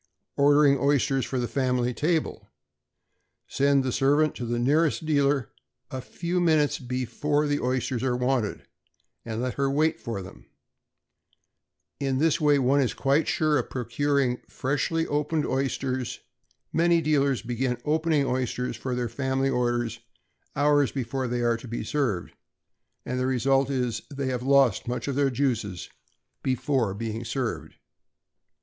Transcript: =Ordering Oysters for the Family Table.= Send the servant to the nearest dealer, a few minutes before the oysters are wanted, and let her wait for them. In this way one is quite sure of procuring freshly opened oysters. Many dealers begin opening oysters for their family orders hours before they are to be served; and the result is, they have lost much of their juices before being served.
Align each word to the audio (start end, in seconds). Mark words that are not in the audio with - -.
=Ordering 0.35 0.79
Oysters 0.79 1.25
for 1.27 1.37
the 1.37 1.47
Family 1.47 1.93
Table.= 1.93 2.49
Send 3.47 3.83
the 3.83 3.91
servant 3.91 4.33
to 4.33 4.47
the 4.47 4.57
nearest 4.57 5.05
dealer, 5.05 5.51
a 5.91 6.01
few 6.01 6.39
minutes 6.41 6.79
before 6.79 7.45
the 7.45 7.59
oysters 7.59 8.01
are 8.01 8.15
wanted, 8.17 8.63
and 9.23 9.43
let 9.43 9.53
her 9.53 9.69
wait 9.69 9.99
for 9.99 10.23
them. 10.23 10.47
In 11.99 12.17
this 12.17 12.41
way 12.41 12.57
one 12.57 12.81
is 12.81 12.95
quite 12.95 13.27
sure 13.27 13.59
of 13.59 13.69
procuring 13.69 14.41
freshly 14.49 15.05
opened 15.05 15.45
oysters. 15.45 16.21
Many 16.73 16.99
dealers 16.99 17.43
begin 17.43 17.77
opening 17.85 18.25
oysters 18.25 18.75
for 18.75 18.95
their 18.95 19.07
family 19.07 19.51
orders 19.51 19.99
hours 20.55 20.91
before 20.91 21.27
they 21.27 21.41
are 21.41 21.57
to 21.57 21.67
be 21.67 21.83
served; 21.83 22.33
and 23.05 23.19
the 23.19 23.27
result 23.27 23.69
is, 23.69 24.01
they 24.09 24.29
have 24.29 24.41
lost 24.41 24.87
much 24.87 25.07
of 25.07 25.13
their 25.15 25.29
juices 25.29 25.89
before 26.41 26.95
being 26.95 27.23
served. 27.23 27.75